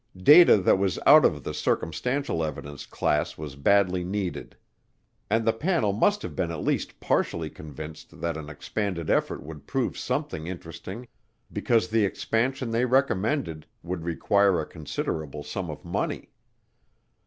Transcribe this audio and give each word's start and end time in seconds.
Data 0.17 0.57
that 0.57 0.79
was 0.79 0.97
out 1.05 1.25
of 1.25 1.43
the 1.43 1.53
circumstantial 1.53 2.43
evidence 2.43 2.87
class 2.87 3.37
was 3.37 3.55
badly 3.55 4.03
needed. 4.03 4.57
And 5.29 5.45
the 5.45 5.53
panel 5.53 5.93
must 5.93 6.23
have 6.23 6.35
been 6.35 6.49
at 6.49 6.63
least 6.63 6.99
partially 6.99 7.51
convinced 7.51 8.19
that 8.19 8.35
an 8.35 8.49
expanded 8.49 9.11
effort 9.11 9.43
would 9.43 9.67
prove 9.67 9.95
something 9.95 10.47
interesting 10.47 11.07
because 11.53 11.87
the 11.87 12.03
expansion 12.03 12.71
they 12.71 12.85
recommended 12.85 13.67
would 13.83 14.03
require 14.03 14.59
a 14.59 14.65
considerable 14.65 15.43
sum 15.43 15.69
of 15.69 15.85
money. 15.85 16.31